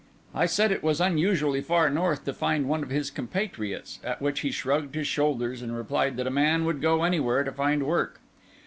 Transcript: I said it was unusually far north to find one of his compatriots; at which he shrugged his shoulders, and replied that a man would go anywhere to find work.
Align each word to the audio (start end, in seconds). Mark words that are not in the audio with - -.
I 0.33 0.47
said 0.47 0.71
it 0.71 0.81
was 0.81 0.99
unusually 0.99 1.61
far 1.61 1.87
north 1.91 2.25
to 2.25 2.33
find 2.33 2.67
one 2.67 2.81
of 2.81 2.89
his 2.89 3.11
compatriots; 3.11 3.99
at 4.03 4.19
which 4.19 4.39
he 4.39 4.49
shrugged 4.49 4.95
his 4.95 5.05
shoulders, 5.05 5.61
and 5.61 5.77
replied 5.77 6.17
that 6.17 6.25
a 6.25 6.31
man 6.31 6.65
would 6.65 6.81
go 6.81 7.03
anywhere 7.03 7.43
to 7.43 7.51
find 7.51 7.83
work. 7.83 8.19